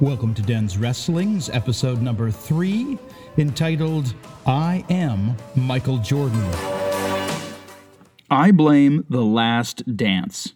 Welcome 0.00 0.32
to 0.36 0.42
Den's 0.42 0.78
Wrestling's 0.78 1.50
episode 1.50 2.00
number 2.00 2.30
three, 2.30 2.96
entitled 3.36 4.14
I 4.46 4.82
Am 4.88 5.36
Michael 5.54 5.98
Jordan. 5.98 6.42
I 8.30 8.50
blame 8.50 9.04
The 9.10 9.20
Last 9.20 9.94
Dance. 9.94 10.54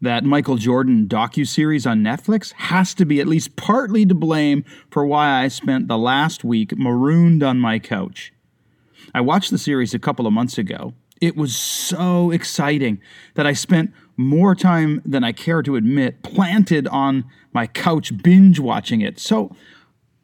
That 0.00 0.24
Michael 0.24 0.56
Jordan 0.56 1.06
docu-series 1.06 1.86
on 1.86 2.02
Netflix 2.02 2.54
has 2.54 2.92
to 2.94 3.04
be 3.04 3.20
at 3.20 3.28
least 3.28 3.54
partly 3.54 4.04
to 4.04 4.16
blame 4.16 4.64
for 4.90 5.06
why 5.06 5.44
I 5.44 5.46
spent 5.46 5.86
the 5.86 5.96
last 5.96 6.42
week 6.42 6.76
marooned 6.76 7.44
on 7.44 7.60
my 7.60 7.78
couch. 7.78 8.32
I 9.14 9.20
watched 9.20 9.52
the 9.52 9.58
series 9.58 9.94
a 9.94 10.00
couple 10.00 10.26
of 10.26 10.32
months 10.32 10.58
ago. 10.58 10.92
It 11.20 11.36
was 11.36 11.56
so 11.56 12.30
exciting 12.30 13.00
that 13.34 13.46
I 13.46 13.52
spent 13.52 13.92
more 14.16 14.54
time 14.54 15.00
than 15.04 15.24
I 15.24 15.32
care 15.32 15.62
to 15.62 15.76
admit 15.76 16.22
planted 16.22 16.86
on 16.88 17.24
my 17.52 17.66
couch 17.66 18.22
binge 18.22 18.60
watching 18.60 19.00
it. 19.00 19.18
So, 19.18 19.54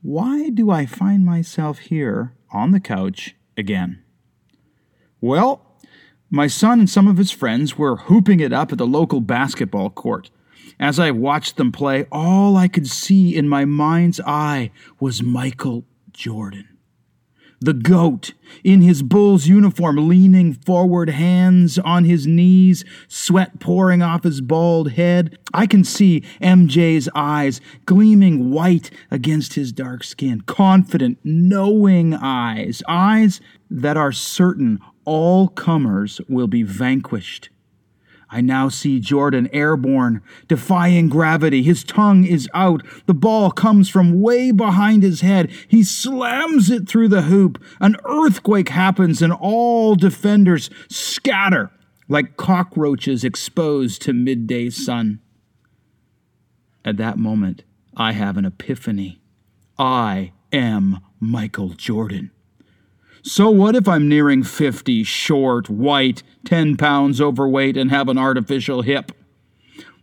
why 0.03 0.51
do 0.51 0.71
I 0.71 0.85
find 0.85 1.25
myself 1.25 1.79
here 1.79 2.35
on 2.53 2.73
the 2.73 2.81
couch 2.81 3.37
again? 3.57 4.03
Well, 5.21 5.79
my 6.29 6.47
son 6.47 6.81
and 6.81 6.91
some 6.91 7.07
of 7.07 7.19
his 7.19 7.31
friends 7.31 7.79
were 7.79 7.97
hooping 7.97 8.41
it 8.41 8.53
up 8.53 8.73
at 8.73 8.79
the 8.79 8.87
local 8.87 9.21
basketball 9.21 9.91
court. 9.91 10.31
As 10.81 10.99
I 10.99 11.11
watched 11.11 11.57
them 11.57 11.71
play, 11.71 12.07
all 12.11 12.57
I 12.57 12.69
could 12.69 12.89
see 12.89 13.37
in 13.37 13.49
my 13.49 13.65
mind's 13.65 14.21
eye 14.21 14.73
was 14.99 15.23
Michael 15.23 15.85
Jordan 16.13 16.72
the 17.65 17.73
goat, 17.73 18.33
in 18.65 18.83
his 18.83 19.03
bull's 19.03 19.47
uniform, 19.47 20.09
leaning 20.09 20.53
forward, 20.53 21.11
hands 21.11 21.79
on 21.79 22.05
his 22.05 22.27
knees, 22.27 22.85
sweat 23.09 23.59
pouring 23.61 24.03
off 24.03 24.25
his 24.25 24.41
bald 24.41 24.93
head. 24.93 25.39
I 25.55 25.67
can 25.67 25.85
see 25.85 26.23
MJ's 26.41 27.09
eyes 27.15 27.61
gleaming 27.87 28.51
white 28.51 28.91
against 29.11 29.55
his 29.55 29.73
dark 29.73 30.05
skin, 30.05 30.43
confident, 30.43 31.19
knowing 31.25 32.15
eyes, 32.15 32.83
eyes 32.89 33.41
that 33.71 33.97
are 33.97 34.13
certain 34.13 34.79
all 35.05 35.49
comers 35.49 36.21
will 36.29 36.47
be 36.47 36.63
vanquished. 36.63 37.49
I 38.35 38.41
now 38.41 38.71
see 38.71 38.99
Jordan 38.99 39.51
airborne, 39.53 40.23
defying 40.49 41.11
gravity. 41.11 41.63
His 41.63 41.85
tongue 41.85 42.25
is 42.25 42.49
out. 42.55 42.83
The 43.05 43.13
ball 43.13 43.51
comes 43.51 43.91
from 43.91 44.23
way 44.23 44.51
behind 44.51 45.03
his 45.03 45.21
head. 45.21 45.51
He 45.69 45.85
slams 45.85 46.71
it 46.71 46.89
through 46.89 47.09
the 47.09 47.23
hoop. 47.23 47.63
An 47.79 47.97
earthquake 48.07 48.71
happens, 48.71 49.21
and 49.21 49.35
all 49.35 49.97
defenders 49.97 50.71
scatter 50.89 51.71
like 52.09 52.39
cockroaches 52.39 53.23
exposed 53.23 54.01
to 54.03 54.15
midday 54.15 54.71
sun. 54.71 55.21
At 56.87 56.97
that 56.97 57.19
moment, 57.19 57.65
I 57.97 58.13
have 58.13 58.39
an 58.39 58.47
epiphany. 58.47 59.21
I 59.79 60.33
am 60.53 61.01
Michael 61.21 61.71
Jordan. 61.71 62.31
So 63.25 63.51
what 63.51 63.77
if 63.77 63.87
I'm 63.87 64.09
nearing 64.09 64.43
50, 64.43 65.05
short, 65.05 65.71
white, 65.71 66.25
10 66.45 66.77
pounds 66.77 67.21
overweight, 67.21 67.77
and 67.77 67.89
have 67.91 68.09
an 68.09 68.19
artificial 68.19 68.83
hip? 68.83 69.13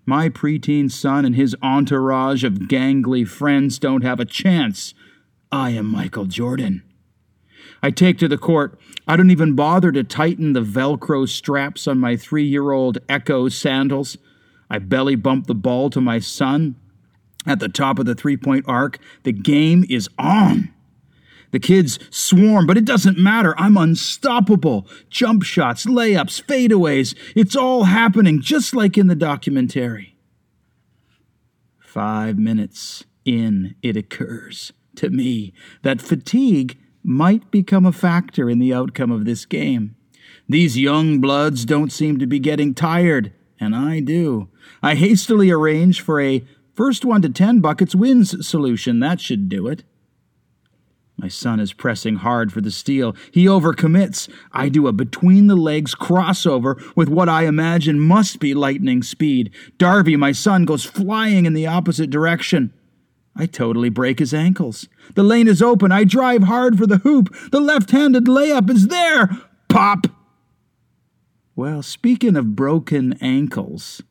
My 0.06 0.30
preteen 0.30 0.90
son 0.90 1.26
and 1.26 1.36
his 1.36 1.54
entourage 1.62 2.46
of 2.46 2.54
gangly 2.54 3.28
friends 3.28 3.78
don't 3.78 4.04
have 4.04 4.22
a 4.22 4.26
chance. 4.26 4.94
I 5.52 5.72
am 5.72 5.86
Michael 5.86 6.26
Jordan. 6.26 6.82
I 7.84 7.92
take 7.92 8.18
to 8.20 8.30
the 8.30 8.38
court. 8.38 8.80
I 9.06 9.18
don't 9.18 9.32
even 9.32 9.54
bother 9.54 9.92
to 9.92 10.04
tighten 10.04 10.54
the 10.54 10.62
Velcro 10.62 11.28
straps 11.28 11.88
on 11.88 12.00
my 12.00 12.16
three 12.16 12.46
year 12.46 12.72
old 12.72 13.00
Ecco 13.10 13.50
sandals. 13.50 14.18
I 14.70 14.80
belly 14.80 15.16
bump 15.16 15.48
the 15.48 15.56
ball 15.56 15.90
to 15.90 16.00
my 16.00 16.20
son. 16.20 16.76
At 17.46 17.60
the 17.60 17.70
top 17.70 18.00
of 18.00 18.06
the 18.06 18.16
three 18.16 18.38
point 18.38 18.66
arc, 18.68 18.98
the 19.24 19.34
game 19.34 19.86
is 19.90 20.08
on. 20.18 20.74
The 21.52 21.60
kids 21.60 22.00
swarm, 22.10 22.68
but 22.68 22.78
it 22.78 22.86
doesn't 22.86 23.18
matter. 23.18 23.56
I'm 23.58 23.78
unstoppable. 23.78 24.88
Jump 25.10 25.44
shots, 25.44 25.86
layups, 25.86 26.44
fadeaways. 26.44 27.16
It's 27.36 27.56
all 27.56 27.86
happening 27.86 28.42
just 28.42 28.76
like 28.76 28.98
in 28.98 29.08
the 29.08 29.16
documentary. 29.16 30.16
Five 31.80 32.38
minutes 32.38 33.04
in, 33.26 33.76
it 33.82 33.98
occurs 33.98 34.74
to 34.96 35.10
me 35.10 35.54
that 35.82 36.02
fatigue 36.02 36.78
might 37.04 37.50
become 37.52 37.86
a 37.86 37.92
factor 37.92 38.50
in 38.50 38.60
the 38.60 38.74
outcome 38.74 39.12
of 39.12 39.26
this 39.26 39.46
game. 39.46 39.96
These 40.48 40.78
young 40.78 41.20
bloods 41.20 41.66
don't 41.66 41.92
seem 41.92 42.20
to 42.20 42.28
be 42.28 42.40
getting 42.40 42.74
tired, 42.74 43.34
and 43.60 43.76
I 43.76 44.00
do. 44.02 44.50
I 44.84 44.96
hastily 44.96 45.50
arrange 45.50 46.02
for 46.02 46.20
a 46.20 46.46
first 46.74 47.06
one 47.06 47.22
to 47.22 47.30
ten 47.30 47.60
buckets 47.60 47.96
wins 47.96 48.48
solution. 48.48 49.00
That 49.00 49.20
should 49.20 49.50
do 49.50 49.68
it. 49.68 49.84
My 51.20 51.28
son 51.28 51.60
is 51.60 51.74
pressing 51.74 52.16
hard 52.16 52.54
for 52.54 52.62
the 52.62 52.72
steal. 52.72 53.14
He 53.34 53.46
overcommits. 53.46 54.30
I 54.54 54.70
do 54.70 54.88
a 54.88 54.94
between 54.94 55.48
the 55.48 55.56
legs 55.56 55.94
crossover 55.94 56.82
with 56.96 57.10
what 57.10 57.28
I 57.28 57.46
imagine 57.46 58.00
must 58.00 58.40
be 58.40 58.54
lightning 58.54 59.04
speed. 59.04 59.52
Darby, 59.78 60.16
my 60.16 60.32
son, 60.32 60.64
goes 60.64 60.86
flying 60.86 61.46
in 61.46 61.54
the 61.54 61.68
opposite 61.68 62.10
direction. 62.10 62.72
I 63.36 63.48
totally 63.48 63.90
break 63.90 64.20
his 64.20 64.34
ankles. 64.34 64.88
The 65.16 65.24
lane 65.24 65.50
is 65.50 65.62
open. 65.62 65.92
I 65.92 66.06
drive 66.06 66.44
hard 66.44 66.78
for 66.78 66.88
the 66.88 67.00
hoop. 67.00 67.36
The 67.52 67.60
left 67.60 67.92
handed 67.92 68.26
layup 68.26 68.70
is 68.70 68.88
there. 68.88 69.30
Pop! 69.68 70.08
Well, 71.54 71.84
speaking 71.84 72.38
of 72.38 72.56
broken 72.56 73.18
ankles, 73.20 74.02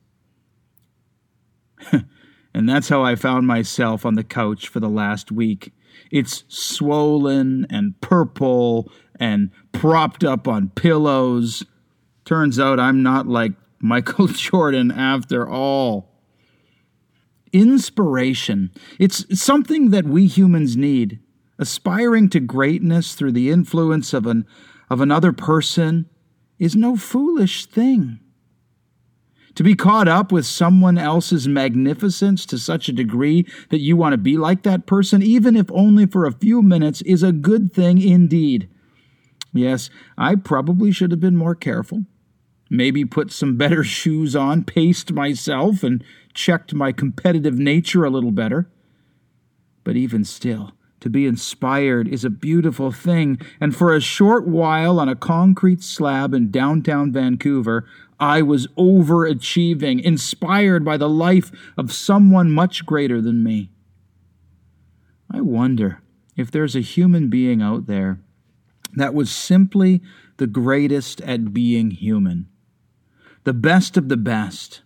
and 1.93 2.69
that's 2.69 2.91
how 2.91 3.03
I 3.03 3.15
found 3.15 3.47
myself 3.47 4.05
on 4.05 4.15
the 4.15 4.25
couch 4.25 4.69
for 4.69 4.81
the 4.81 4.91
last 4.91 5.33
week. 5.33 5.73
It's 6.11 6.45
swollen 6.49 7.67
and 7.71 8.01
purple 8.01 8.91
and 9.19 9.51
propped 9.73 10.25
up 10.25 10.47
on 10.47 10.71
pillows. 10.71 11.65
Turns 12.25 12.59
out 12.59 12.81
I'm 12.81 13.03
not 13.03 13.27
like 13.27 13.53
Michael 13.81 14.27
Jordan 14.27 14.91
after 14.91 15.49
all. 15.49 16.13
Inspiration. 17.53 18.71
It's 18.99 19.41
something 19.41 19.91
that 19.91 20.05
we 20.05 20.27
humans 20.27 20.77
need. 20.77 21.21
Aspiring 21.59 22.29
to 22.31 22.41
greatness 22.41 23.15
through 23.15 23.33
the 23.33 23.51
influence 23.51 24.13
of 24.13 24.27
an 24.27 24.47
of 24.91 25.01
another 25.01 25.33
person 25.33 26.09
is 26.59 26.75
no 26.75 26.97
foolish 26.97 27.67
thing. 27.67 28.21
To 29.59 29.65
be 29.65 29.75
caught 29.75 30.07
up 30.07 30.31
with 30.31 30.47
someone 30.47 30.99
else's 30.99 31.49
magnificence 31.49 32.47
to 32.47 32.59
such 32.59 32.89
a 32.89 32.93
degree 32.93 33.45
that 33.71 33.81
you 33.81 33.97
want 33.97 34.13
to 34.13 34.17
be 34.17 34.37
like 34.37 34.63
that 34.63 34.87
person, 34.87 35.21
even 35.21 35.57
if 35.57 35.69
only 35.73 36.07
for 36.07 36.25
a 36.25 36.33
few 36.33 36.63
minutes, 36.63 37.03
is 37.03 37.25
a 37.25 37.33
good 37.33 37.73
thing 37.73 38.01
indeed. 38.01 38.69
Yes, 39.53 39.91
I 40.17 40.37
probably 40.37 40.93
should 40.93 41.11
have 41.11 41.19
been 41.19 41.37
more 41.37 41.57
careful. 41.57 42.05
Maybe 42.71 43.05
put 43.05 43.33
some 43.33 43.57
better 43.57 43.83
shoes 43.99 44.37
on, 44.37 44.63
paced 44.63 45.11
myself, 45.11 45.83
and 45.83 46.05
checked 46.35 46.73
my 46.73 46.93
competitive 46.93 47.59
nature 47.59 48.05
a 48.05 48.11
little 48.11 48.31
better. 48.31 48.71
But 49.83 49.97
even 49.97 50.25
still, 50.25 50.71
to 51.01 51.11
be 51.11 51.27
inspired 51.27 52.07
is 52.07 52.25
a 52.25 52.31
beautiful 52.31 52.93
thing, 52.93 53.41
and 53.61 53.75
for 53.75 53.93
a 53.93 54.01
short 54.01 54.47
while 54.47 55.01
on 55.01 55.09
a 55.09 55.17
concrete 55.17 55.83
slab 55.83 56.33
in 56.33 56.53
downtown 56.53 57.11
Vancouver, 57.13 57.89
I 58.21 58.43
was 58.43 58.67
overachieving, 58.69 60.03
inspired 60.03 60.85
by 60.85 60.97
the 60.97 61.09
life 61.09 61.53
of 61.77 61.93
someone 61.93 62.51
much 62.51 62.85
greater 62.85 63.21
than 63.21 63.45
me. 63.45 63.71
I 65.31 65.41
wonder 65.41 66.03
if 66.37 66.51
there's 66.51 66.75
a 66.75 66.81
human 66.81 67.29
being 67.29 67.63
out 67.63 67.87
there 67.87 68.21
that 68.95 69.15
was 69.15 69.31
simply 69.31 70.01
the 70.39 70.47
greatest 70.47 71.21
at 71.21 71.53
being 71.53 71.91
human, 71.91 72.49
the 73.45 73.53
best 73.53 73.97
of 73.97 74.09
the 74.09 74.17
best. 74.17 74.83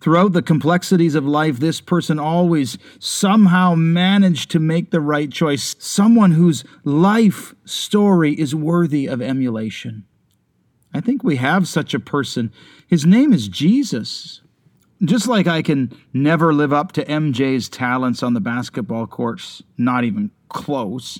Throughout 0.00 0.32
the 0.32 0.42
complexities 0.42 1.14
of 1.14 1.26
life, 1.26 1.58
this 1.58 1.80
person 1.80 2.18
always 2.18 2.78
somehow 2.98 3.74
managed 3.74 4.50
to 4.52 4.58
make 4.58 4.90
the 4.90 5.00
right 5.00 5.30
choice, 5.30 5.76
someone 5.78 6.30
whose 6.30 6.64
life 6.84 7.54
story 7.66 8.32
is 8.32 8.54
worthy 8.54 9.06
of 9.06 9.20
emulation. 9.20 10.06
I 10.92 11.00
think 11.00 11.22
we 11.22 11.36
have 11.36 11.68
such 11.68 11.94
a 11.94 12.00
person. 12.00 12.52
His 12.86 13.06
name 13.06 13.32
is 13.32 13.48
Jesus. 13.48 14.42
Just 15.02 15.28
like 15.28 15.46
I 15.46 15.62
can 15.62 15.96
never 16.12 16.52
live 16.52 16.72
up 16.72 16.92
to 16.92 17.04
MJ's 17.04 17.68
talents 17.68 18.22
on 18.22 18.34
the 18.34 18.40
basketball 18.40 19.06
courts, 19.06 19.62
not 19.78 20.04
even 20.04 20.30
close, 20.48 21.18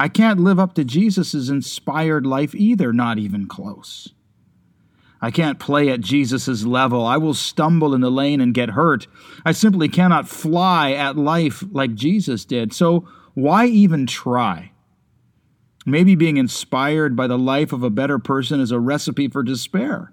I 0.00 0.08
can't 0.08 0.40
live 0.40 0.58
up 0.58 0.74
to 0.74 0.84
Jesus' 0.84 1.50
inspired 1.50 2.24
life 2.24 2.54
either, 2.54 2.90
not 2.90 3.18
even 3.18 3.46
close. 3.46 4.08
I 5.20 5.30
can't 5.30 5.58
play 5.58 5.90
at 5.90 6.00
Jesus' 6.00 6.64
level. 6.64 7.04
I 7.04 7.18
will 7.18 7.34
stumble 7.34 7.94
in 7.94 8.00
the 8.00 8.10
lane 8.10 8.40
and 8.40 8.54
get 8.54 8.70
hurt. 8.70 9.06
I 9.44 9.52
simply 9.52 9.88
cannot 9.88 10.26
fly 10.26 10.92
at 10.92 11.18
life 11.18 11.62
like 11.70 11.94
Jesus 11.94 12.46
did. 12.46 12.72
So 12.72 13.06
why 13.34 13.66
even 13.66 14.06
try? 14.06 14.72
Maybe 15.86 16.14
being 16.14 16.36
inspired 16.36 17.16
by 17.16 17.26
the 17.26 17.38
life 17.38 17.72
of 17.72 17.82
a 17.82 17.90
better 17.90 18.18
person 18.18 18.60
is 18.60 18.70
a 18.70 18.78
recipe 18.78 19.28
for 19.28 19.42
despair. 19.42 20.12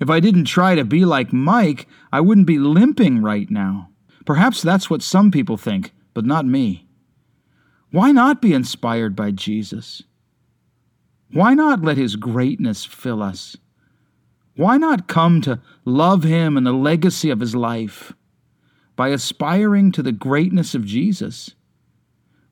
If 0.00 0.08
I 0.08 0.18
didn't 0.18 0.46
try 0.46 0.74
to 0.74 0.84
be 0.84 1.04
like 1.04 1.32
Mike, 1.32 1.86
I 2.10 2.20
wouldn't 2.20 2.46
be 2.46 2.58
limping 2.58 3.22
right 3.22 3.50
now. 3.50 3.90
Perhaps 4.24 4.62
that's 4.62 4.88
what 4.88 5.02
some 5.02 5.30
people 5.30 5.58
think, 5.58 5.92
but 6.14 6.24
not 6.24 6.46
me. 6.46 6.86
Why 7.90 8.12
not 8.12 8.40
be 8.40 8.54
inspired 8.54 9.14
by 9.14 9.30
Jesus? 9.30 10.02
Why 11.32 11.54
not 11.54 11.82
let 11.82 11.96
his 11.96 12.16
greatness 12.16 12.84
fill 12.84 13.22
us? 13.22 13.56
Why 14.56 14.78
not 14.78 15.08
come 15.08 15.40
to 15.42 15.60
love 15.84 16.22
him 16.22 16.56
and 16.56 16.66
the 16.66 16.72
legacy 16.72 17.30
of 17.30 17.40
his 17.40 17.54
life? 17.54 18.12
By 18.96 19.08
aspiring 19.08 19.92
to 19.92 20.02
the 20.02 20.12
greatness 20.12 20.74
of 20.74 20.84
Jesus, 20.84 21.54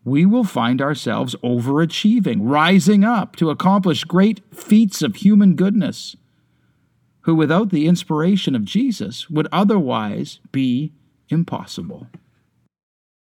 we 0.04 0.24
will 0.24 0.44
find 0.44 0.80
ourselves 0.80 1.34
overachieving, 1.44 2.38
rising 2.40 3.04
up 3.04 3.36
to 3.36 3.50
accomplish 3.50 4.04
great 4.04 4.42
feats 4.54 5.02
of 5.02 5.16
human 5.16 5.54
goodness, 5.54 6.16
who 7.22 7.34
without 7.34 7.70
the 7.70 7.86
inspiration 7.86 8.54
of 8.54 8.64
Jesus 8.64 9.28
would 9.28 9.48
otherwise 9.52 10.40
be 10.50 10.92
impossible. 11.28 12.06